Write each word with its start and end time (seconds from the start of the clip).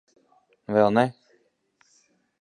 Vēl 0.77 0.89
ne. 0.97 1.05